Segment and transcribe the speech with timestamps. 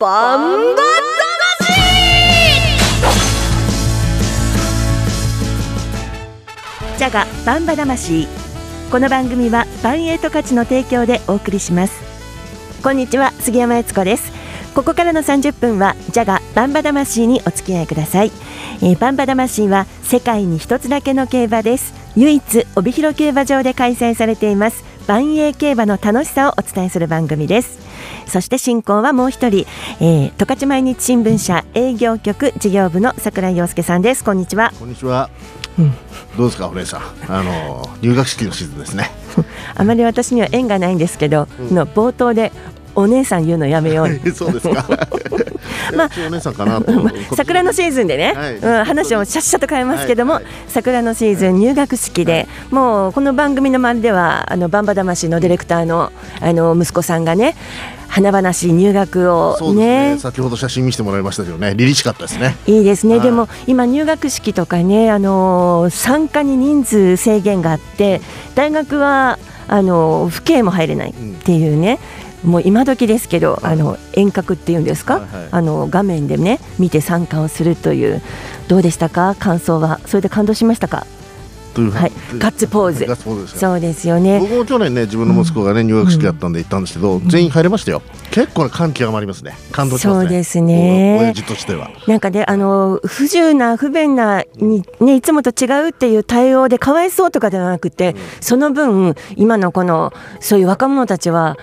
[0.00, 0.82] バンバ
[6.96, 8.28] ジャガバンバ魂。
[8.92, 12.00] この番組はバンエイト価値の提供でお送りします。
[12.80, 14.30] こんにちは杉山悦子です。
[14.72, 18.30] ここからの30分はジャガバンバ魂にお付き合いください、
[18.80, 21.92] えー、バンバ魂は世界に一つだけの競馬です。
[22.14, 24.87] 唯一帯広競馬場で開催されています。
[25.08, 27.78] 万栄競馬の楽しさをお伝えする番組です。
[28.26, 29.66] そして進行はもう一人、
[30.00, 34.22] えー、十勝毎日新聞社営業局事業部の櫻井陽介さんです。
[34.22, 34.70] こんにちは。
[34.78, 35.30] こんにちは。
[35.78, 35.92] うん、
[36.36, 39.10] どうですか、お姉さん、あの入学式のシーズンですね。
[39.74, 42.52] あまり私には縁がないんですけど、うん、の冒頭で
[42.98, 44.30] お姉さん言うのやめよう。
[44.32, 44.84] そうですか。
[45.94, 46.82] まあ、お姉さんかな
[47.34, 57.56] 桜のシーズンでね、はい、うん、話をしゃっしゃと変えますけども、はいはい、桜のシーズン入学式で、もうこの番組の周りではあのバンバ魂のディレクターのあの息子さんがね
[58.08, 62.56] 華々しい入学をね、ね、先ほど写真見せてもらいましたけどね凛々しかったですね。
[62.66, 68.20] いいですね、でも今入学式とかねあの参加に人数制限があって
[68.56, 78.22] 大学はあの父兄も入れないっていうね、うん、もう今時ですけど、あの遠隔っていうんですか、はいはい、あの画面でね見て参加をするという
[78.68, 79.34] どうでしたか？
[79.38, 80.00] 感想は？
[80.06, 81.06] それで感動しましたか？
[81.74, 83.06] はい、ガッツポーズ。
[83.46, 84.40] そうですよね。
[84.40, 88.02] 僕も去年ね、自分の息子がね、入学式やったんで行ったんですけど、全員入れましたよ。
[88.32, 89.54] 結構な感極まりますね。
[89.70, 90.24] 感動しますね。
[90.24, 91.18] そうですね。
[91.20, 91.92] 親父としては。
[92.08, 101.56] なんかね、あの、不自由な、不便なに、ね、いつもと違うっていう対応でかわいそうとかではなくて、その分、今のこの、そういう若者たちは、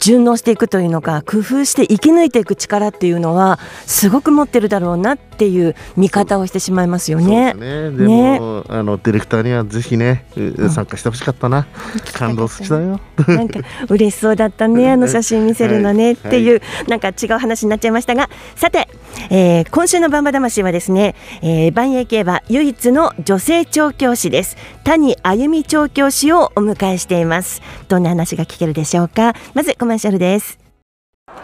[0.00, 7.54] 順応していくというのか工夫して生き抜いていく力っていうのはすごく持ってるだろうなっていう見方をしてしまいますよね。
[7.54, 7.90] ね。
[7.90, 10.24] でも、ね、あのディレクターにはぜひね、
[10.70, 11.66] 参加してほしかったな、
[12.14, 13.00] 感動したよ。
[13.28, 18.88] なんか嬉しそうだったねあの写真見せるのねっていう、はい、なんか違う話になっちゃいましたがさて、
[19.30, 24.56] えー、今週のバンバ魂はですね、えー、万栄競馬唯一の女性調教師です。
[24.84, 27.62] 谷あゆみ調教師をお迎えしています。
[27.88, 29.34] どんな話が聞けるでしょうか。
[29.54, 30.58] まずコマーシャルです。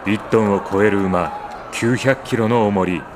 [0.05, 3.16] 1トンを超える馬900キロの重り。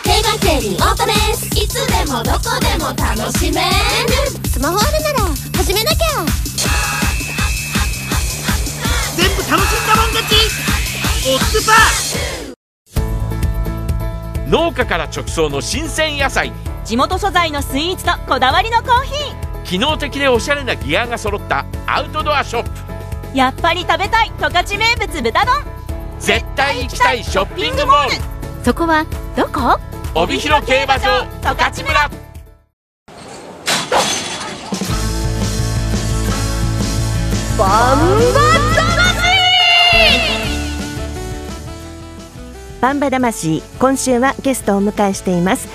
[0.31, 3.67] 競馬競輪オートレースいつでもどこでも楽しめる。
[4.47, 5.19] スマホあるなら
[5.57, 5.97] 始めなきゃ。
[9.17, 10.35] 全部楽しんだもん勝ち。
[11.27, 16.53] オッズパー農家から直送の新鮮野菜。
[16.85, 19.63] 地元素材のスイーツとこだわりのコーヒー。
[19.63, 21.65] 機能的でおしゃれなギアが揃った。
[21.85, 23.37] アウトドアショップ。
[23.37, 25.55] やっぱり食べたい十勝名物豚丼。
[26.19, 28.15] 絶対行きたいショッピングモール。
[28.63, 29.05] そこは
[29.35, 29.79] どこ？
[30.13, 32.09] 帯広競馬場十勝村。
[37.57, 37.99] バン
[38.33, 38.41] バ
[42.81, 45.69] バンバ魂今週はゲストをお迎えしています。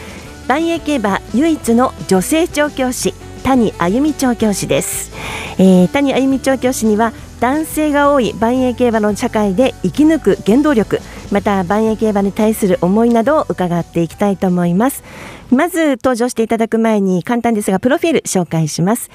[0.48, 5.12] 万栄競馬唯一の女性調教師谷あゆみ調教師です、
[5.58, 11.00] えー、谷あゆみ調教師には男性が多い万栄競馬の社会で生き抜く原動力
[11.30, 15.02] また万栄競馬に対する思いなどを伺っていきたいと思います。
[15.50, 19.10] まず登場していただく前に簡単ですがプロフィール紹介します。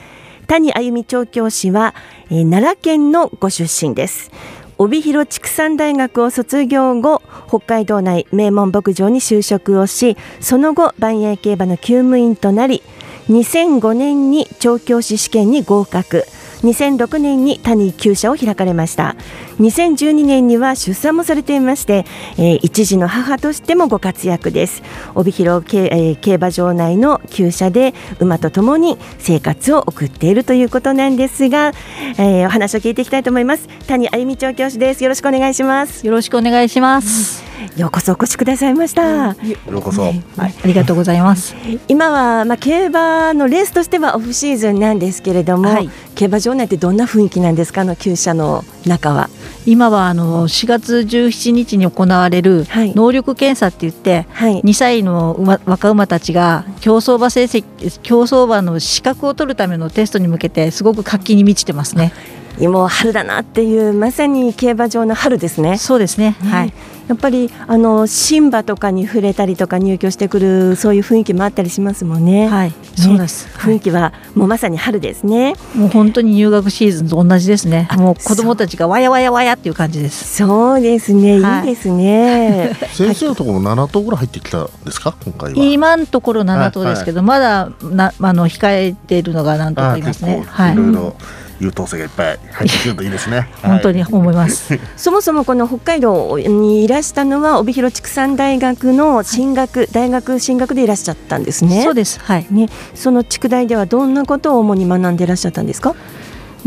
[0.48, 1.94] 谷あゆみ調教師は、
[2.30, 4.32] えー、奈良県のご出身です。
[4.78, 12.82] 帯広畜産大学を卒業後北海道内名門牧場に就職をしその後万栄競馬の厩務員となり
[13.30, 16.26] 2005年に調教師試験に合格。
[16.64, 19.16] 2006年に谷厩舎を開かれました。
[19.60, 22.06] 2012年には出産もされていまして、
[22.38, 24.84] えー、一児の母としてもご活躍です。
[25.16, 31.74] 帯広競,、えー、競馬場内の厩舎で馬とともに生活を送っているということなんですが、
[32.18, 33.68] えー、お話を聞いていきたいと思います。
[33.88, 35.04] 谷あゆみ調教師です。
[35.04, 36.06] よろしくお願いします。
[36.06, 37.44] よろしくお願いします、
[37.78, 39.28] ようこそお越しくださいました。
[39.28, 39.36] よ
[39.68, 41.56] うこそ、はい、ありがとうございます。
[41.88, 45.90] 今はまあ競馬のレースとしてはオフシーズンなんですけれども、はい、
[46.22, 47.82] 競馬場内ってどんな雰囲気なんですか？
[47.82, 49.28] あの厩舎の中は。
[49.66, 57.64] 今はあの4月17日に行われる能力検査って言って、はい、2歳の若馬たちが競走馬成績
[58.04, 62.14] 競走馬の資格を取るためのテストに向けてすごく活気に満ちてますね。
[62.60, 65.78] もう春だなっていうまさに競馬場の春ですね。
[65.78, 66.36] そうですね。
[66.44, 66.74] はい。
[67.08, 72.48] やっぱりあの新馬とかに触れたりとか入居してくるそういう雰囲気もあったりしますもんね。
[72.48, 72.70] はい。
[72.70, 73.48] ね、そうです。
[73.58, 75.56] 雰囲気はもうまさに春ですね。
[75.76, 77.90] もう本当に入学シーズンと同じですね。
[77.98, 80.36] もう子供たちがわやわやわやっていう感じです。
[80.38, 81.38] そうですね。
[81.38, 82.78] いいですね。
[82.94, 85.14] 先生のところ7頭ぐらい入ってきたですか？
[85.26, 85.66] 今回は。
[85.66, 90.46] 今のところ7頭ですけど、はいはい、まだなあの控えているのが何頭かいますね。
[90.48, 90.74] はい。
[90.74, 91.16] いろいろ。
[91.62, 93.48] 優等生がいっぱい入ってくるといいですね。
[93.62, 94.80] 本当に思います。
[94.98, 101.84] そもそもこの北海道にいらしたのは帯広畜産大学の進学、はい、大学進学でいらっしゃったんですね。
[101.84, 102.20] そうです。
[102.20, 102.48] はい。
[102.50, 105.96] ね、その畜大ではどんなことを主に学んでいらっしゃったんですか？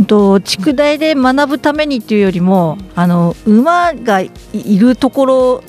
[0.07, 4.31] と畜大で学ぶためにというよりもあの馬がい
[4.79, 5.65] るところ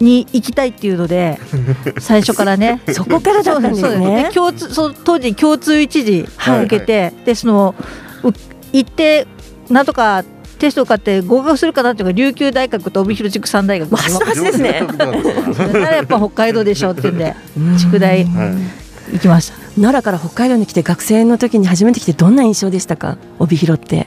[0.00, 1.38] に行きたいっていうので
[1.98, 7.74] 最初からねそこからだったんですね共通そ当時共通一時受けて、はいはい、でその
[8.72, 9.26] 行って
[9.68, 10.24] なんとか
[10.58, 13.90] テストを買って合格するかなっていうか琉球大学と帯広畜産大学。
[13.90, 14.82] マスですね。
[15.74, 17.18] やっぱ北海道でしょって言うん。
[17.18, 17.34] で
[17.78, 19.58] 畜大行きました。
[19.76, 23.16] 奈良から北海道に来て学生の時に初めて来てどんな印象でしたか？
[23.38, 24.06] 帯広って。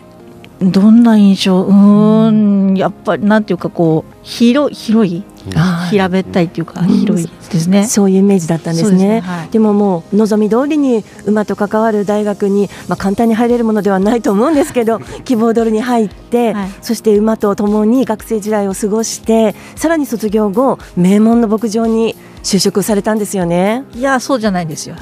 [0.62, 1.64] どんな印象？
[1.64, 5.24] うんやっぱりなんていうかこう広広い？
[5.90, 23.86] 平べったいっていうか広いですね、そういうイメージだったんですね、ねはい、でももう望み通りに馬と関わる大学に、まあ、簡単に入れるものではないと思うんですけど 希望通りに入って、はい、そして馬と共に学生時代を過ごしてさらに卒業後名門の牧場に就職されたんですよね。
[23.96, 24.96] いやそうじゃないんですよ。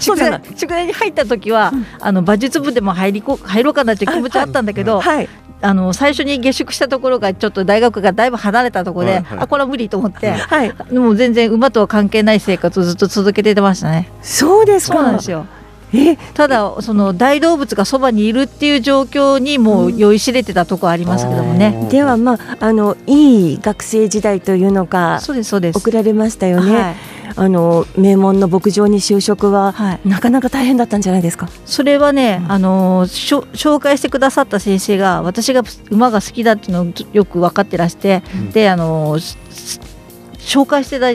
[0.00, 5.28] 宿題 宿題に入った時は、うん、あの馬術部でも入りこ入ろうかなという気持ちあったんだけど、はい、
[5.60, 14.08] あの最初に下宿したところがちょっと大学がだいぶ離れたところで、はいはい、あこれは無理と思って、はい、もう全然馬とは関係ない生活をずっと続けてましたね。
[14.22, 14.96] そうですか。
[14.96, 15.46] そうなんですよ。
[15.94, 25.78] えただその大動物がそばにいるっていう状況にもう酔いしれてたとこありますけどもね、うん、ではまああのいい学生時代というのかそうですそうです。
[25.78, 26.94] 送られましたよね、はい、
[27.36, 31.48] あの名門の牧場に就職は、はい、なかなか大変だったんじゃないですか？
[31.64, 41.10] それはね、うん、あの紹介してくださった先生が私が馬が好きだっていうのをよく分かってらして、うん、であの紹介してた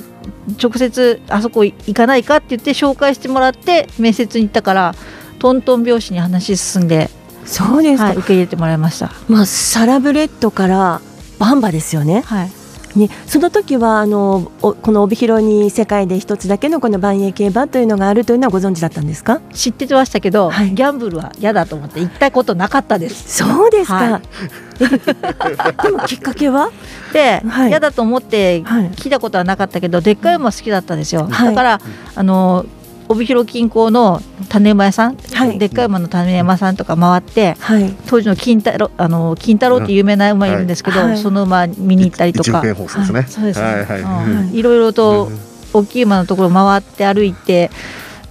[0.62, 4.95] 直接あそこ行かないかって言って紹介してもらって面接に行ったから
[5.40, 7.10] トントン拍子に話進んで
[7.45, 11.01] そうですか、はい、受け入れてもらいました、まあ、サラブレッドから
[11.40, 12.22] バンバですよね。
[12.22, 12.62] はい
[12.95, 19.42] ね、その時はあのこの帯広に世界で一つだけのこの万栄競馬というのがあるというのはご存知だったんですか？
[19.54, 23.44] 知ってましたけど、はい、ギャンブルは嫌だと思って行ったことなかったです。
[23.44, 26.72] そうですか、はい、でもきっかけは？
[27.13, 29.10] で、はい、嫌だと思って聞い。
[29.10, 31.80] たことはなかったけど、でっかい馬好きだったんですよ、だから
[32.16, 32.66] あの
[33.13, 45.30] 帯広近郊の種馬屋さん、はい、でっかい馬の種馬さんとか回って、はい、当時の金太郎あの金太郎って有名な馬いるんですけど、はい、その馬見に行ったりとか、はい、そうですね、はいはい、いろいろと
[45.74, 47.71] 大きい馬のところ回って歩いて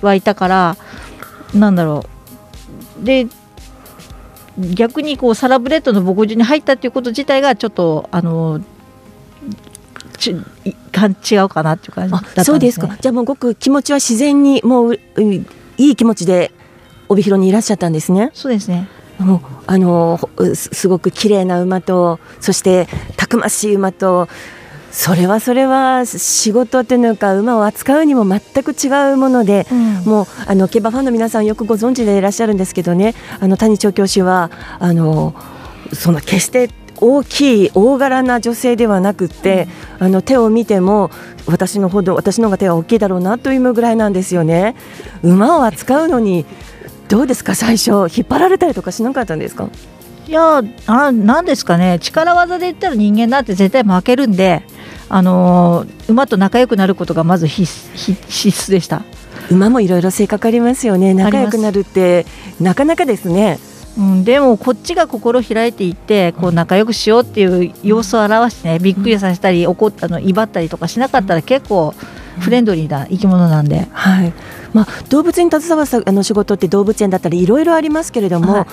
[0.01, 0.77] はいたから
[1.55, 2.05] なんだろ
[3.01, 3.27] うで
[4.75, 8.61] 逆にこうサラブレッドの牧場に入ったっていうこと自体がちょっとあの
[10.23, 12.97] ち違うかなっていう感じだったんです、ね、そうですか。
[13.01, 15.01] じゃあもうごく気持ちは自然にもうい
[15.77, 16.53] い気持ちで
[17.09, 18.31] 帯広にいらっしゃったんですね。
[18.35, 18.89] そうですね。
[19.19, 20.19] もうあの
[20.55, 24.29] すごく綺麗な馬とそしてたくましい馬と
[24.91, 33.15] それはそれは仕事というのか馬を扱うにも全く違うもので、うん、もうあの競馬ファンの皆さんよくご存知でいらっしゃるんですけどね。
[33.41, 35.35] あの谷調教師はあの
[35.93, 36.69] その決して
[37.03, 39.67] 大きい大柄な女性ではなくて、
[39.99, 41.11] うん、あの手を見ても
[41.47, 44.77] 私のほど私の方が手が大きいだろうなというぐらいなんですよね。
[45.23, 46.47] 馬を扱うのに
[47.09, 47.55] どうですか？
[47.55, 49.69] 最初引っ張られたりとかしなかったんですか？
[50.29, 51.99] いやあなんですかね。
[51.99, 54.63] 力技で言ったら人間だって絶対負けるんで、
[55.09, 59.03] あのー、馬と仲良くなることがまず必須でした。
[59.51, 61.13] 馬もいろいろ性格ありますよね。
[61.13, 62.25] 仲良くなるって
[62.61, 63.59] なかなかですね
[63.99, 71.95] うん、でもこっちが心開いていってこう仲良くしようっていう様子を表してねびっくりさせたり怒ったの威張ったりとかしなかったら結構
[72.41, 74.33] フレンドリーな生き物なんで、はい。
[74.73, 78.67] まあ、動物に携わるあの仕事って動物園だったりいろいろありますけれども、はい、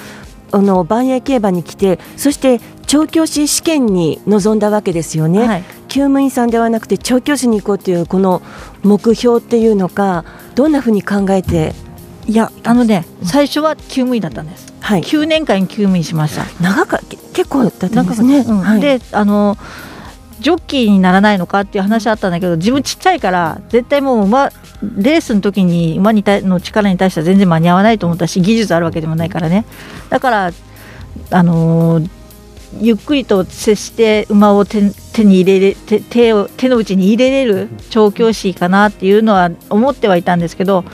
[0.51, 8.41] あの万栄競馬に来てそして調教師試験に臨んだわけですよね、はい、厩務員さんではなくて調教師に行こうというこの
[8.83, 11.73] 目標っていうのかどんなふうに考えて
[12.29, 16.45] いやあのね最初は厩務員だったんです、はい、9年間厩務員しました。
[16.61, 16.99] 長か
[17.33, 18.59] 結構だったんですね、うん。
[18.59, 19.57] はい、であの
[20.39, 24.49] ジョッキーにならないのかっていう話あったんだけど自分ちっちゃいから絶対もう馬
[24.95, 29.65] レースの時に馬にたの力に対しては全然間に合わないと思ったし技術あるわけでもないからね。
[30.09, 30.51] だから
[31.31, 32.09] あのー
[32.81, 40.85] ゆっくりと接して馬を手手に入れれ手手を手の内に入れれる調教師かなっていうのは思ってはいたんですけど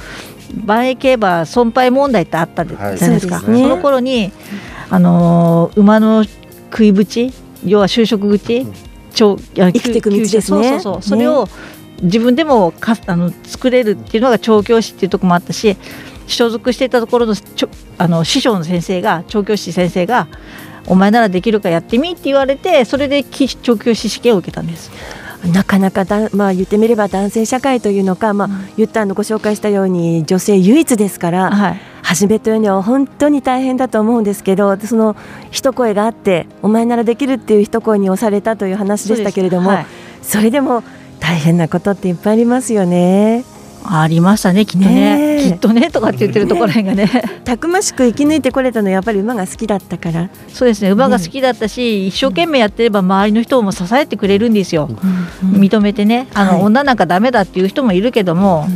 [0.65, 2.91] 万栄競馬損敗問題ってあったじゃない。
[2.93, 3.63] ですか、そうですね。
[3.63, 4.31] その頃に
[4.89, 6.23] あのー馬の
[6.71, 7.31] 食い口
[7.65, 8.67] 要は就職口、
[9.13, 10.41] 長生生きていく道ですね。
[10.41, 11.47] そうそうそう、それを
[12.01, 15.77] 自分でもかあの作れるっていうのが調教師っていうところもあったし
[16.27, 20.27] 所属していたところのちょあの師匠の先生が調教師先生が
[20.87, 24.91] お前ならできるかやってみって言われてそれでき調教師試験を受けたんです。
[25.53, 31.81] なかなかだ、まあ、言ってみれば男性社会というのか、まあ、言ったあのご紹介したように女性唯一ですから、はい。
[32.05, 35.15] 初めというには本当に大変だと思うんですけどその
[35.49, 39.85] 一声があってお前ならできるっていう一声に押されたという話でしたけれどもはい。
[40.43, 40.83] れでも
[41.19, 43.43] 大変なことっていっぱいありますよね。
[43.89, 44.95] ありましたねきっとね。
[44.95, 45.51] ねえ。
[45.51, 47.07] きっとねとかって言ってるところへんがね
[47.43, 54.87] たくましく生き抜いてこれたのはやっぱり馬が好きだったから、そうですね馬が好きだったし、一生懸命やってれば周りの人も支えてくれるんですよ、
[55.43, 56.27] 認めてね。
[56.33, 56.61] あの、はい。
[56.63, 58.67] 女なんかダメだっていう人もいるけども、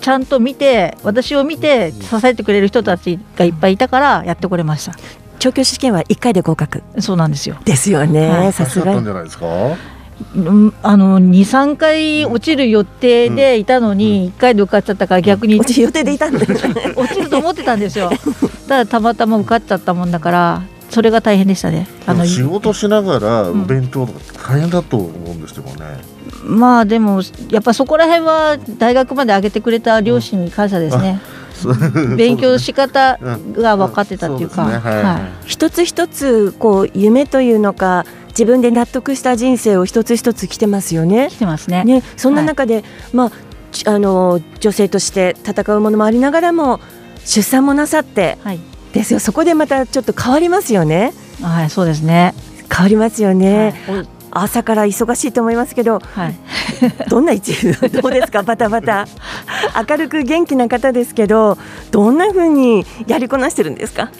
[0.00, 4.94] ちゃんと見て私を見て支えてくれる人たちがいっぱいいたからやってこれました。
[5.38, 6.82] 調教師試験は1回で合格。
[6.98, 7.56] そうなんですよ。
[7.64, 8.52] ですよね、はい。
[8.52, 8.86] さすがに。
[8.86, 9.46] だったんじゃないですか？
[10.36, 15.58] うんあの23回落ちる予定でいたのに1回で受かっちゃったから逆に。
[15.58, 16.40] 落ちる予定でいたんだ
[16.96, 18.10] 落ちると思ってたんですよ。
[18.68, 21.86] ただたまたま受かっちゃったもんだからそれが大変でしたね。
[22.06, 24.20] あの仕事しながら弁当とか
[24.54, 25.98] 大変だと思うんですけどね。
[26.44, 31.20] まあでもやっぱそこら辺は大学まで上げてくれた両親に感謝ですね、
[32.16, 33.18] 勉強の仕方
[33.52, 35.48] が分かってたっていうか、はい。
[35.48, 41.28] 一つ一つこう夢というのか自分で納得した人生を一つ一つ来てますよね。
[41.30, 41.36] 来。
[41.38, 41.84] てますね。
[41.84, 43.32] ねそんな中で、まあ
[43.72, 46.80] ちあの女性として戦うものもありながらも
[47.24, 48.60] 出産もなさってはい、
[48.92, 49.20] ですよ。
[49.20, 51.12] そこでまたちょっと変わりますよね。
[51.42, 52.34] はい、そうですね、
[52.70, 54.08] 変わりますよね、はい。
[54.30, 56.34] 朝から忙しいと思いますけどはい、
[57.08, 57.72] どんな一日
[58.02, 58.42] どうですか？
[58.42, 59.06] バタバタ。
[59.88, 61.56] 明るく元気な方ですけど
[61.90, 64.10] どんな風にやりこなしてるんですか？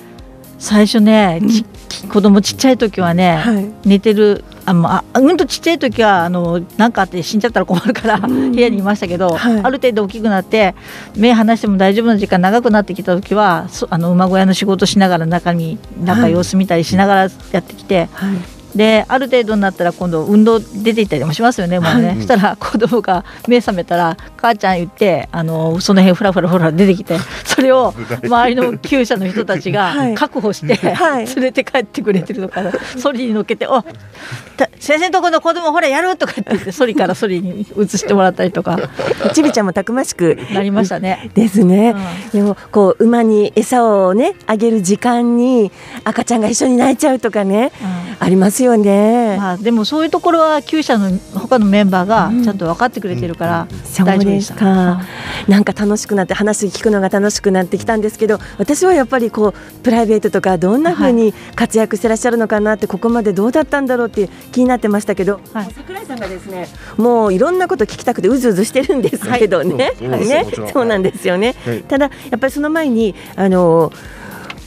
[0.59, 1.65] 最初ね、ち
[2.09, 3.73] 子供ちっちゃい時はね、はい。
[3.85, 9.61] 寝てるあまあうんとちっちゃい時はあのなんかあって死んじゃったら困るから部屋にいましたけど、はい。
[9.61, 10.75] ある程度大きくなって
[11.17, 17.21] 目離しても大丈夫な時間長くなってきた時はそあの馬小屋の仕事しながら中に中様子見たりしながら
[17.53, 30.15] やってきて、はいである程度になったら今度運動出て行ったりもしますよねもうね、そしたら子供が目覚めたら母ちゃん言ってあのその辺ふらふらふら出てきてそれを周りの厩舎の人たちはい。
[30.15, 31.27] が確保して、はい。
[31.27, 33.83] 連れて帰ってくれてるのかなソリに乗っけて「お
[34.57, 38.79] た先生のとこの子供ほらやる!」とかって言ってソリからソリに移してもらったりとか。
[39.35, 41.31] ちびちゃんもたくましくなりましたね。
[41.35, 41.95] ですね、
[42.33, 45.71] でもこう馬に餌をねあげる時間に
[46.05, 47.71] 赤ちゃんが一緒に泣いちゃうとかね、
[48.19, 54.55] ありますよね、まあ、でもそういうところは厩舎の他のメンバーがちゃんと分かってくれてるからそうです大丈夫でした。
[54.55, 55.01] か。
[55.49, 65.73] なんか楽しくなって話聞くのが楽しくなってきたんですけど私はやっぱりこうプライベートとかどんな風に活躍してらっしゃるのかなってここまでどうだったんだろうって気になってましたけど、はい。
[65.75, 70.71] 桜井さんがですねもういろんなこと聞きたくてうずうずしてるんですけどね、そうそうですね。
[70.73, 71.83] そうなんですよね、はい。
[71.83, 73.93] ただやっぱりその前にあの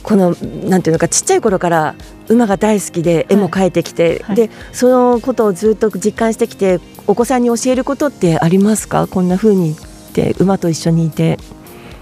[0.04, 0.36] この
[0.68, 1.94] なんていうのかちっちゃい頃から
[2.28, 4.36] 馬が大好きで絵も描いてきて、はい。
[4.36, 9.08] でそのことをずっと実感してきてお子さんに教えることってありますか？
[9.08, 9.76] こんな風にっ
[10.12, 11.38] て馬と一緒にいて。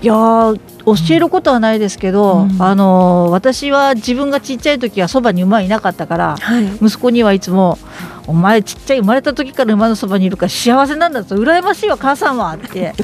[0.02, 2.60] いやー教えることはないですけど、うん。
[2.60, 6.66] あのー私は自分がちっちゃい時はそばに馬いなかったからはい。
[6.84, 7.78] 息子にはいつも
[8.26, 12.94] 「お前ちっちゃい生まれた時から馬のそばにいるから幸せなんだぞ羨ましいわ母さんは」って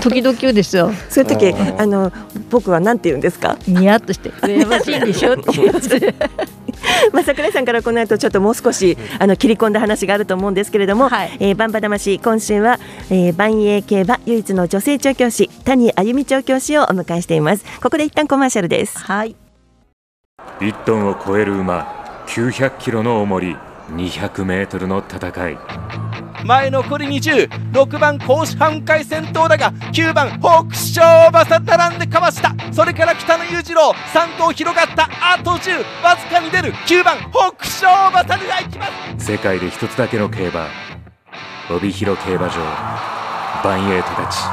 [0.00, 0.90] 時々言うんですよ。
[1.08, 2.12] そういう時あの
[2.50, 3.56] 僕はなんて言うんですか？
[3.66, 6.14] ニヤッとして「羨ましいんでしょ」って言って
[7.12, 11.36] まあ桜井さんからこの後ちょっともう少しあの切り込んだ話があると思うんですけれども、はい。
[11.40, 12.78] えーバンバ魂今週は、
[13.10, 17.64] えー、万栄競馬唯一の女性調教師谷あゆみ調教師をお迎えしています。
[17.82, 18.98] ここで一旦コマーシャルです。
[18.98, 19.36] はい。
[20.60, 23.56] 1トンを超える馬900キロの重り
[23.94, 25.58] 200メートルの戦い。
[26.44, 32.54] 前残り206番甲子半回先頭だが9番北勝馬さ並んでかわした。
[32.72, 36.72] それから北野裕次郎3頭広がったあと10わずかに出る。
[36.72, 38.86] 9番北勝馬さが行きま
[39.18, 39.26] す。
[39.26, 40.66] 世界で一つだけの競馬
[41.70, 42.54] 帯広競馬場
[43.62, 44.52] 万栄十勝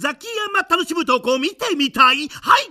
[0.00, 2.28] ザキヤマ楽しむ投稿見てみたい？
[2.28, 2.70] はい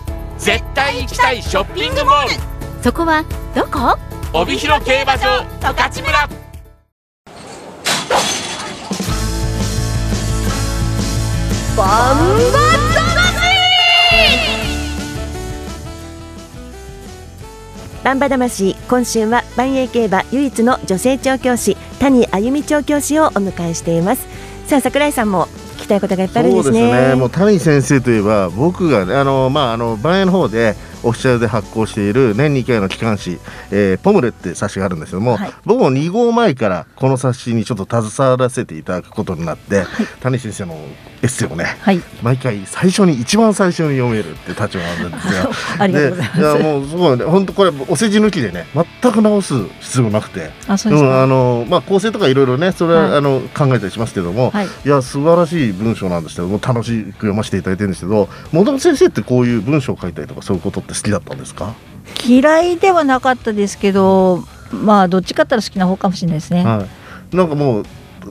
[0.41, 2.29] 絶対行きたいショッピングモール。
[2.83, 3.95] そこはどこ？
[4.33, 6.29] 帯広競馬場十勝村。
[11.77, 11.83] バ
[12.15, 12.17] ン
[12.51, 12.59] バ
[18.03, 18.75] バンバ魂。
[18.89, 24.25] 今週は万栄競馬唯一の女性調教師谷あゆみ調教師をお迎えしています。
[24.65, 25.60] さあ桜井さんも聞
[25.91, 26.79] きたいことがいっぱいあるんですね。
[26.79, 27.15] そうですね。
[27.15, 33.39] もう谷先生といえば僕がねあのまああの番屋の方でオフィシャルで発行している年2回の機関誌、
[33.71, 39.87] えー、ポムレって冊子があるんですけども、はい、僕も2号前からこの冊子にちょっと携わらせていただくことになって、はい、
[40.21, 40.75] 谷先生の
[41.21, 45.51] エッセイをね、はい、毎回最初に一番最初に読めるって立場なんですよ。
[45.77, 46.39] ありがとうございます。
[46.39, 48.65] いやもうすごいね本当これお世辞抜きでね
[49.01, 61.73] 全く直す必要なくて、あそうですあのまあ構成とかいろいろねそれは、はい、あの考えたりしますけども、はい、いや素晴らしい文章なんですけども楽しく読ませていただいてるんですけど、もともと先生ってこういう文章を書いたりとかそういうことって好きだったんですか？
[62.25, 66.65] 嫌いではなかったですけど、まあどっちかったら好きな方かもしれないですね。
[66.65, 66.87] は
[67.31, 67.85] い、なんかもう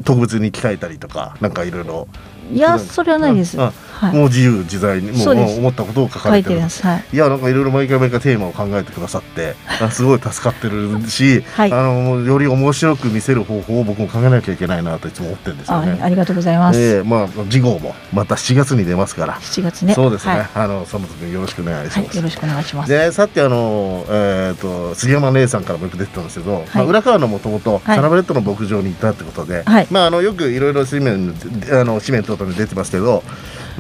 [0.05, 2.09] 特別に聞いたりとかなんかいろいろ
[2.53, 3.57] いやそれはないです、
[4.01, 6.57] はい、もう自由自在にもう思ったことを書かれてる。
[6.57, 9.55] てはい、いやなんかいろいろ毎回毎回テーマを考えてくださって
[9.93, 16.01] すごい助かってるし、はい、あのより面白く見せる方法を僕も考えなきゃいけないなといつも思ってるんですよね。
[16.03, 19.35] ありがとうございます、えー、まあ次号もまた7月に出ますから。
[19.35, 22.91] 7月ねそうですね、はい、あのその時よろしくお願いします、よろしくお願いします。
[22.91, 31.35] でさっきあの、えーと、杉山姉さんからもよく出てたんですけど、まあ、浦川のもともとサラブレッドの牧場に行ったってことで、まああのよくいろいろ紙面
[31.73, 33.23] あの紙面等々に出てますけど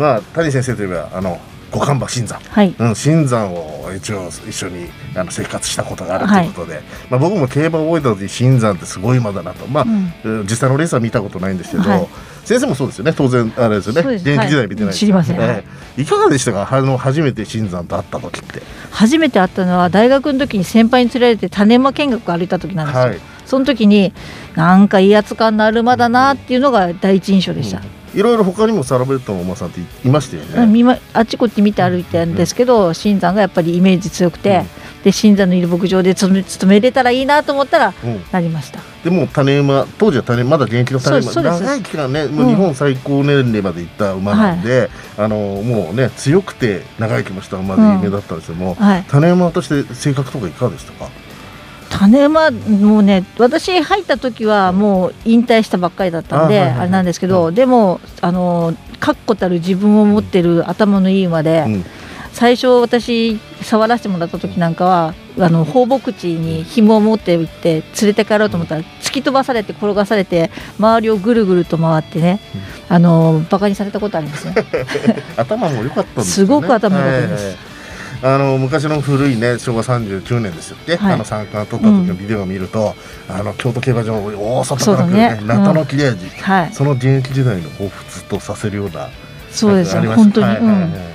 [0.00, 1.38] まあ谷先生といえばあの
[1.70, 2.74] 五冠馬新山、はい。
[2.76, 9.84] うん、新山を一応一緒にあの生活したことがあるということで、はい、まあ、僕も競馬を覚えた時新山ってすごい馬だなと、まあ、
[10.24, 12.08] うん、実際のレースは見たことないんですけど、はい、
[12.44, 13.12] 先生もそうですよね。
[13.16, 14.00] 当然あれですよね。
[14.00, 16.68] 現役時代見てない知りません、えー、いかがでしたか？
[16.68, 18.62] あの初めて新山と会った時って。
[18.90, 24.12] 初めて会ったのは大学の時に先輩に連れられて種馬見学歩いた時なんですよ、その時に
[24.56, 31.00] なんか威圧感のある馬だなっていうのが第一印象でした、うんいろいろ他にもサラブレッドのお馬さんっていましたよね。
[31.12, 34.64] あっちこっち見て歩いてるんですけど、うん、新山がやっぱりイメージ強くて、
[34.98, 37.94] うん、で新山のいる牧場で勤め勤めれたらいいなと思ったら、
[38.32, 38.80] なりました。
[39.04, 51.08] でも種馬当時は種まだ現役の種馬長い期間ね、もう日本最高年齢までいった馬なんで、はい、あのもうね強くて長生きもした馬で有名だったんですけども、はい、種馬として性格とかいかがでしたか？
[51.90, 61.84] 種馬もうね私入った時はもう引退したばっかりだったんであれなんですけど、でもあの確固たる自分を持ってる頭のいい馬で、うん、
[62.32, 72.40] 最初私触らせてもらった時なんかはあの放牧地に紐を持っていって連れて帰ろうと思ったら突き飛ばされて転がされて周りをぐるぐると回ってね、
[72.88, 74.54] あのバカにされたことありますね。
[75.36, 77.69] 頭も良かったす、ね、すごく頭良かったです、
[78.22, 80.76] あの昔の古いね昭和39年ですよ。
[80.86, 82.94] ね、はい、あの三冠取った時のビデオを見ると、
[83.28, 89.08] うん、あの京都競馬場大外から来るねナタの切れ味、はい、その現役時代の彷彿とさせるような
[89.50, 90.02] そうですよ。
[90.14, 91.09] 本当に、はいはいはい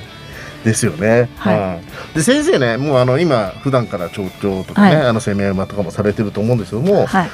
[0.65, 1.29] ですよね。
[1.37, 1.79] は
[2.13, 7.29] い、で先生ね、もうあの今普段から調教とかね、はい、あの攻め馬とかもされてると思うんですけども、はい、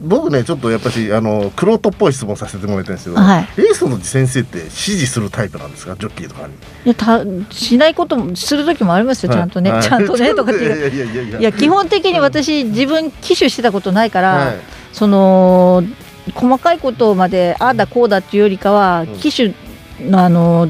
[0.00, 6.54] 僕ねちょっとやっぱりあのクロっぽい質問させてもらいたいんですけど、はい、レースの先生って指示するタイプなんですか、ジョッキーとかに。
[6.54, 11.36] いやたしないこともする時もありますよ、ちゃんとね、ちゃんとねとかっていう。
[11.40, 14.54] いや基本的に私自分騎手してたことないから、
[14.92, 15.82] その
[16.34, 19.52] 細かいことまでああだこうだっていうよりかは、騎手
[20.00, 20.68] のあの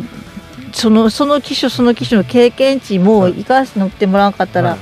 [0.73, 4.77] そのその機種その機種の経験値も生かして乗ってもらわなかったら、は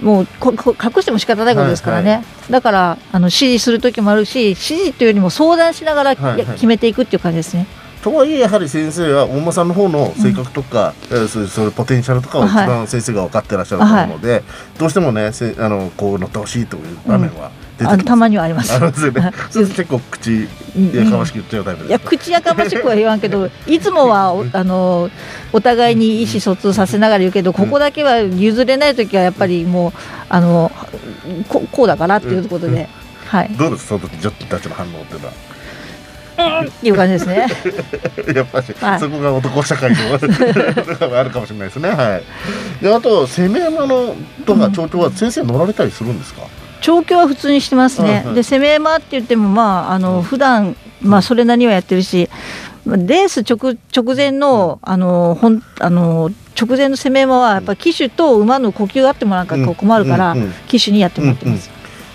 [0.00, 7.66] い、もうここ隠しても仕方ないことですからね、はいはい、だからあの指示する時もあるし指示というよりも相談しながら、はいはい、決めていくっていう感じですね。
[8.02, 14.42] とはいえやはり先生は大間さんの方の性格とか、うん、そういうポテンシャルとかを一番先生が分かってらっしゃると思うので、はい、
[14.78, 18.68] どうしてもねせあのこう乗ってほしいという場面は、うんあたまにはあります。
[18.68, 19.32] すよね。
[19.52, 20.48] 結構口
[20.94, 25.10] やかましく言っちゃうタイプいや口やかましくは言わんけど、いつもはあの
[25.52, 29.92] お互いに意思疎通させながら言うけど、ここだけは譲れない時はやっぱりもう
[30.30, 30.72] あの
[31.48, 32.88] ここうだからっていうことで、
[33.26, 33.50] はい。
[33.50, 33.88] どうです？
[33.88, 35.32] その時ジョッキーたちの反応っていうのは？
[36.66, 37.46] っていう感じですね。
[38.34, 39.96] やっぱり、はい、そこが男社会の
[41.18, 41.90] あるかもしれないですね。
[41.90, 42.16] は
[42.80, 42.82] い。
[42.82, 44.14] であと攻め山の
[44.46, 46.42] とか町長は先生乗られたりするんですか？
[46.42, 52.30] うん調教は普通にしてますね、で攻め馬って言っても、まあ、あの普段まあそれなりはやってるし、
[52.86, 59.46] レース直直前のあのほんあの直前の攻め馬はやっぱ騎手と馬の呼吸があってもなん。
[59.48, 60.36] か困るから、
[60.68, 61.70] 騎手にやってもらってます。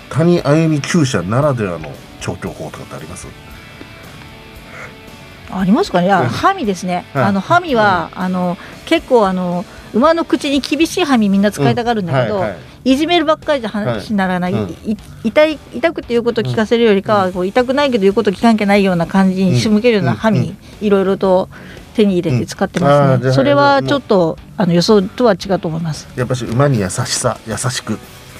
[0.08, 3.26] 谷あゆみ厩舎ならではの調教法とかってあります？
[5.50, 7.04] ありますかね、いや、ハミですね。
[7.12, 8.56] あのハミは、あの
[8.86, 12.42] 結構あの馬の口に厳しいハミみんな使いたがるんだけど、
[12.84, 14.54] いじめるばっかりじゃ話にならない、
[15.24, 21.48] 痛い痛くて言うことを聞かせるよりかは、こう痛くないけど言うこと聞かんけないような感じに仕向けるようなハミ、いろいろと
[21.94, 26.08] 手に入れて使ってますね、それはちょっとあの予想とは違うと思います。
[26.16, 27.98] やっぱし馬に優しさ優しく。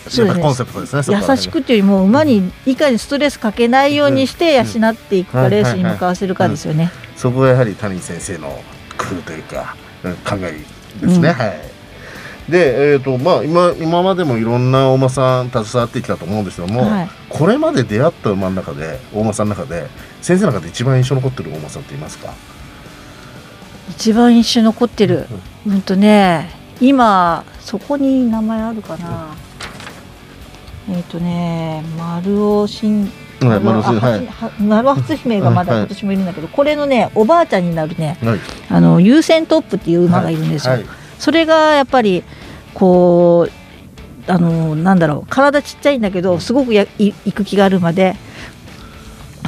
[0.09, 8.49] そうですね、コンセプトですね優しくっていうよりも馬にいかにストレスかけないようにして養っていくか、レースに向かわせるかですよね、そこはやはり谷先生の
[8.99, 9.77] 工夫というか
[10.29, 10.59] 考え
[11.01, 11.72] ですね、はい
[12.53, 19.89] で、えーとまあ、今今までもいろんな大間さん携わってきたと思うんですけども、はい、これまで出会った馬の中で大間さんの中で
[20.21, 22.35] 先生の中で一番印象残ってる大間さんっていますか？
[23.89, 25.27] 一番印象残ってる、
[25.67, 29.35] うん、とね今そこに名前あるかな、
[30.91, 33.11] えっ、ー、とね丸尾新
[33.41, 33.61] はい、
[34.63, 38.39] 丸尾初姫がまだ今年もいるんだけど、これのねおばあちゃんになるね、はい、
[38.69, 40.75] あの優先トップっていう馬がいるんですよ、
[41.19, 42.23] それがやっぱり
[42.75, 48.15] こうあのなんだろう体ちっちゃいんだけどすごくやい行く気があるまで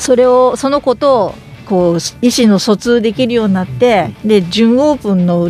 [0.01, 1.35] それをその子と
[1.67, 5.49] こう意思の疎通できるようになって、で準オープンの、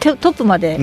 [0.00, 0.78] トップまで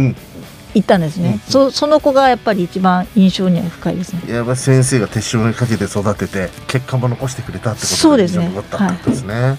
[0.76, 4.21] 行ったんですね、うん、そその子がやっぱり一番印象には深いですね。
[4.28, 9.58] やっぱ先生が手塩にかけて育てて結果も残してくれたってことが印象に残ったってことですね、はい、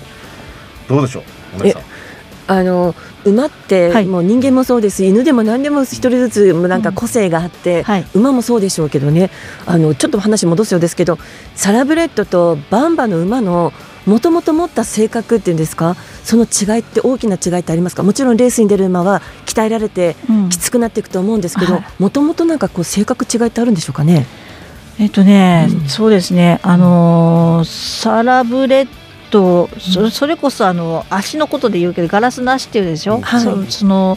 [0.89, 1.23] どうでしょう
[1.61, 1.83] お姉さん
[2.47, 9.31] あの馬ってもう人間もそうです、はい、犬でも何でも一人ずつなんか個性があって、うんはい、馬もそうでしょうけどね。
[9.67, 11.19] あのちょっと話戻すようですけど
[11.55, 13.73] サラブレッドとバンバの馬の
[14.07, 15.97] もともと持った性格っていうんですか？
[16.23, 18.03] その違いって大きな違いってありますか？
[18.03, 20.17] もちろんレースに出る馬は鍛えられて
[20.51, 23.47] きつくなっていくと思うんですけどもともとなんかこう性格違い。
[23.47, 24.27] ってあるんでしょうかね。
[24.99, 28.89] えっとね、うん、そうですね、あのー、サラブレッ
[29.35, 34.17] ド、そそれこそあの足のことで言うけどガラスなしっていうでしょ、はい、そその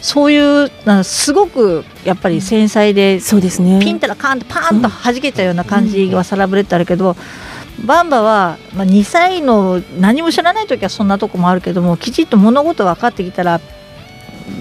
[0.00, 0.70] そういう
[1.02, 7.16] すごくやっぱり繊細で、そうですね、ピンタラカンとパーンと弾けたような感じはサラブレッドあるけど、
[7.84, 13.60] バンバは、まあ、2歳の何も知らない時はそんなとこもあるけどもきちっと物事分かってきたら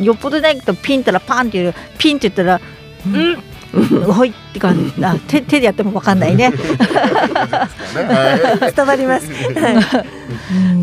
[0.01, 2.59] よっぽどないとピンったらパンっていうピンって言ったら
[3.05, 6.53] 「うんほいって感じあ手手でやっても分かんないね。
[8.75, 9.27] 伝わります。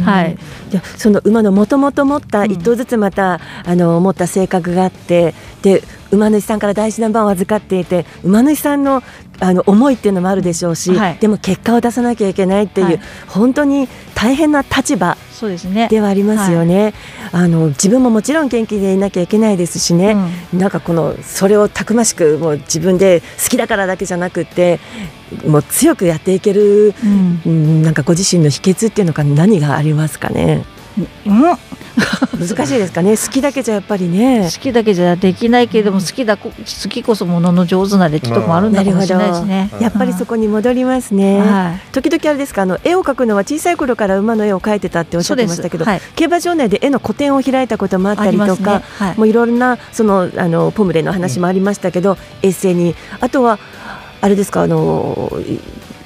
[0.05, 0.37] はい、
[0.71, 9.03] じゃその馬のもともと持った一頭ずつまた、あの持った性格があってで馬主さんから大事な番を預かっていて馬主さんの
[9.43, 15.17] あの思いっていうのもあるでしょうし、はい、でも結果を出さなきゃいけないっていう、はい、本当に大変な立場
[15.89, 16.93] ではありますよね、
[17.33, 20.15] はい、あの自分ももちろん元気でいなきゃいけないですしね、
[20.53, 24.79] うん、なんかこのそれをたくましくもう自分で好きだからだけじゃなくて
[25.47, 26.93] もう強くやっていける、
[27.47, 30.65] うん、なんかご自身の秘訣っていうのか何がありますかね？
[31.27, 31.71] うん。
[32.39, 33.17] 難しいですかね。
[33.17, 34.45] 好きだけじゃやっぱりね。
[34.45, 36.51] 好きだけじゃできないけれども好きだ好
[36.89, 48.85] きこそものの上手なれってとこもあるんだかもしれないですね、やっぱりそこに戻りますね、はい、時々あれですかあの絵を描くのは小さい頃から馬の絵を描いてたっておっしゃってましたけど、はい、競馬場内で絵の個展を開いたこともあったりとか、ね。
[48.99, 52.95] はい、もういろんなそのあのポムレの話もありましたけど、うん、エッセイに。
[53.21, 53.59] あとは
[54.21, 55.31] あれですかあの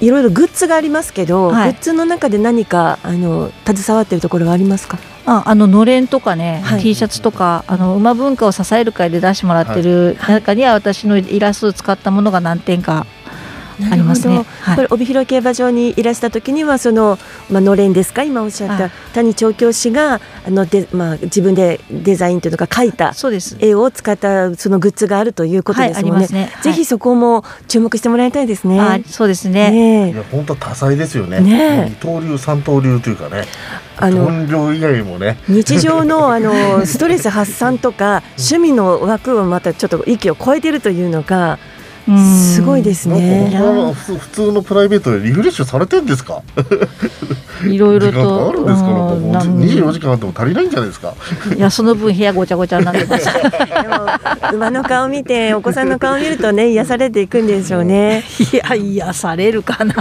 [0.04, 4.98] いろいろグッズがありますけど、はい、グッズの中で何かあの携わっているところはありますか？
[5.26, 13.06] ああののれんとかね、はい、T シャツとかあの馬文化を支える会で出してもらってる中には私のイラストを使ったものが何点か
[13.90, 14.44] ありますね。
[14.74, 17.18] これ帯広競馬場にいらした時にはその
[17.50, 18.22] まあのれんですか？
[18.22, 23.14] 今おっしゃった谷調教師があのでまあ自分でデザインというか描いた
[23.60, 26.26] 絵を使ったそのグッズがあるということですもんね。
[26.28, 29.02] ねぜひそこも注目してもらいたいですね。
[29.06, 29.70] そうですね。
[29.70, 31.40] ねいや本当多彩ですよね。
[31.40, 33.44] ね二刀流三刀流というかね。
[33.96, 41.58] あの以外もね日常の あのストレス発散とか趣味の枠をまたちょっと域を超えているというのが
[42.06, 43.50] すごいですね。
[43.94, 46.42] 普通のプライベートでリフレッシュされてんですか？
[47.66, 49.44] いろいろとあるんですか？
[49.46, 51.14] 二十四時間あっても足りないんじゃないですか？
[51.56, 53.28] いやその分部屋ごちゃごちゃになってます。
[54.52, 58.22] 馬の顔見てお子さんの顔見るとね癒されていくんでしょうね。
[58.52, 59.94] いや癒されるかな。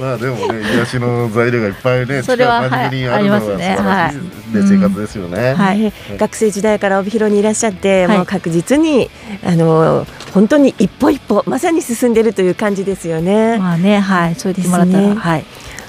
[0.00, 3.76] まあでもね癒しの材料がいっぱいね それは、はい、ありますね。
[3.78, 4.54] はい。
[4.54, 5.54] で生活ですよね。
[5.54, 5.92] はい。
[6.16, 9.10] 学生時代から帯広にいらっしゃって、もう確実に
[9.44, 13.58] あの本当に一歩一歩まさに進んでいるという感じですよね。
[13.58, 15.44] まあねはいそう言ってもらったら、ね、はい。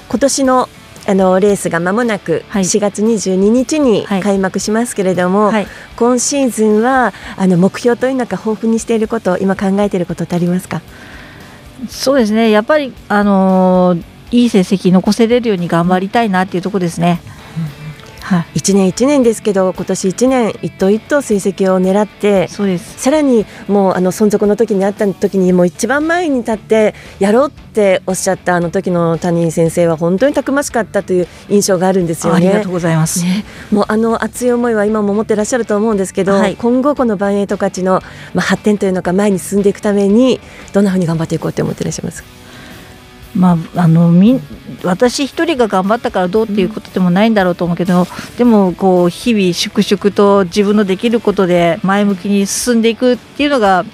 [0.08, 0.68] 今年の
[1.06, 10.82] あのレースが間もなく4月22日に開幕しますけれども、はいはい、今シーズンはあの目標というのか豊富にしていること今考えていることってありますか？
[11.88, 13.96] そうですねやっぱり、あの、
[14.30, 17.20] いい成績残せれるように頑張りたいなっていうところですね。
[18.20, 23.00] はい、1年1年ですけど今年1年一頭一頭成績を狙ってそうです。
[23.00, 32.48] さらにもうあの存続の時にあった時にもう一番前に立ってやろうっておっしゃったあの時の谷先生は本当にたくましかったという印象があるんですよね。
[32.48, 38.02] ありがとうございます、ね、もうあの熱い思いは今も持ってらっしゃると思うんですけど、はい、今後この万栄十勝の、
[38.34, 40.40] まあ、発展というのか前に進んでいくために
[40.72, 42.28] どんなふうに頑張っていこうと思ってらっしゃいますか？
[43.34, 44.40] まあ、あのみ
[44.82, 53.84] 私一人が頑張ったからどうっていうことでもないんだろうと思うけど、でもこう日々粛々と自分のできることで前向きに進んでいくっていうのが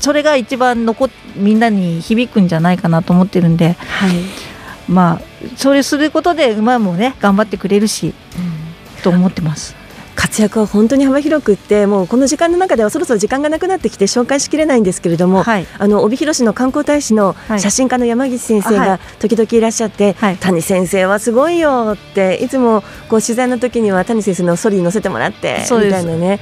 [0.00, 4.12] それが一番残みんなに響くんじゃないかなと思ってるんで、はい、
[4.88, 5.20] まあ
[5.56, 9.77] それすることで馬もね頑張ってくれるし、うん、と思ってます。
[10.18, 26.40] 活躍は本当に幅広くってもうこの時間の中ではそろそろ時間がなくなってきて紹介しきれないんですけれども、はい、あの帯広市の観光大使の写真家の山岸先生が時々いらっしゃって、はい、谷先生はすごいよっていつもこう取材の時には谷先生のソリに乗せてもらってみたいなね。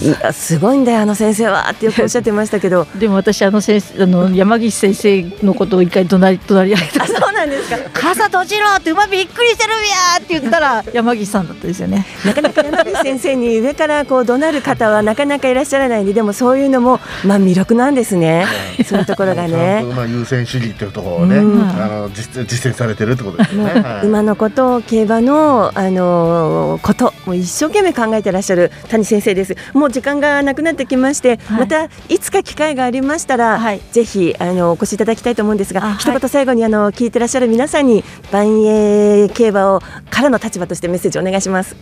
[0.00, 2.86] いやすごいんだよあの先生はってよくおっしゃってましたけど。
[2.98, 7.06] でも私あの先生あの山岸先生のことを一回隣隣り合いた。
[7.06, 12.04] そうなんですか傘閉じろって馬びっくりしてるんやって言ったら山岸さんだったですよね。
[12.24, 18.46] なかなか山岸先生に上からこう怒鳴る方はなかなかいらっしゃらないんででもそういうのもまあ魅力なんですね。
[18.84, 19.82] そういうところがね。
[19.88, 29.56] 馬優先主義っていうところをね、うん、あの実実践されてるってことですね、はい、馬のこと競馬のあのこともう一生懸命考えてらっしゃる谷先生です。
[29.72, 41.76] もう時間がなくなってきまして、はい、またいつか機会がありましたら、はい、ぜひあのお越しいただきたいと思うんですが一言最後にあの聞いてらっしゃる皆さんに万栄競馬をからの立場としてメッセージお願いします。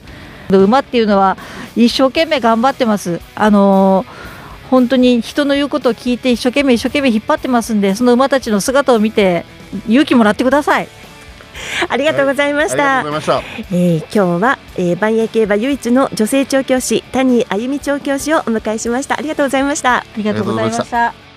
[0.59, 1.37] 馬っていうのは
[1.77, 3.21] 一生懸命頑張ってます。
[3.35, 9.45] あのー、本当に人の言うことを聞いて一生懸命一生懸命引っ張ってますんでその馬たちの姿を見て
[9.89, 10.89] 勇気もらってください。
[11.89, 13.03] ありがとうございました。
[13.03, 19.19] はい、えー、今日は、えー、万栄競馬唯一の女性調教師谷あゆみ調教師をお迎えしました。
[19.19, 19.97] ありがとうございました。
[19.99, 21.30] ありがとうございました。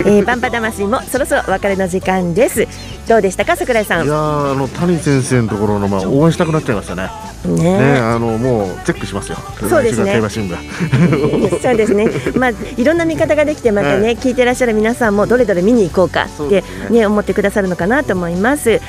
[0.00, 2.66] えー、バンバ魂もそろそろお別れの時間です
[3.08, 4.06] どうでしたか桜井さん？
[4.06, 4.14] いや
[4.52, 7.08] あの谷先生のところのまあ応援したくなっちゃいましたね
[7.44, 9.36] ね、ね、あのもうチェックしますよ。
[9.68, 10.18] そうですね。
[11.62, 12.08] そうですね。
[12.36, 18.80] まあいろんな見方ができてまたね、聞いてらっしゃる皆さんもどれどれ見に行こうかってね、ね思ってくださるのかなと思います。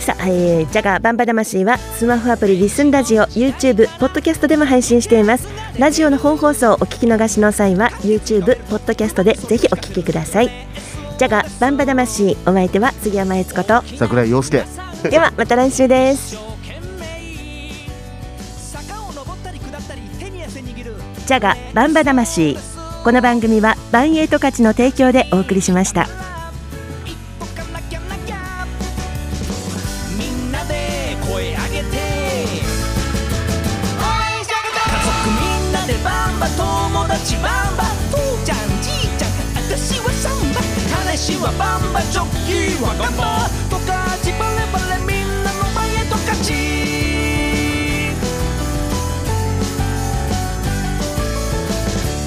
[0.00, 5.48] さあ、えー、ジャガーバンバ魂はスマホアプリリスンラジオ YouTube ポッドキャストでも配信しています。
[5.78, 10.50] ラジオの本放送をお聞き逃しの際は YouTube ポッドキャストでぜひお聞きください。
[11.18, 13.82] ジャガーバンバ魂お相手は杉山悦子と。
[13.96, 14.64] 桜井陽介。
[15.10, 16.36] ではまた来週です。
[21.26, 22.56] ジャガバンバ魂
[23.04, 26.17] この番組はバンエイト価値の提供でお送りしました。
[30.58, 31.96] なで声上げて。
[31.98, 32.42] 家
[35.04, 37.84] 族みんなでバンバ友達バンバ。
[38.10, 40.60] 父ちゃんじいちゃん私はサンバ。
[41.04, 46.48] 彼氏はバンバジョッキーはガンバとかチバレバレみんなの前へとかち。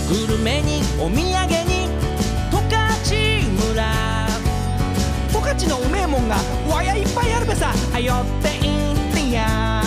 [0.08, 1.22] グルメにお土産
[1.67, 1.70] に
[5.51, 6.37] 十勝のうめえもんが
[6.69, 7.73] わやいっぱいあるべさ。
[7.91, 9.83] はよっていってや。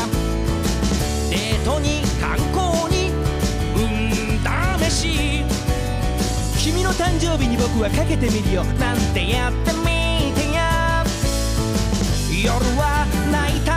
[1.30, 3.10] デートに観光に
[3.74, 5.44] うん試し
[6.58, 8.64] 君の誕生日に僕はかけてみるよ。
[8.78, 11.02] なんてやってみてや。
[12.30, 13.73] 夜は泣いた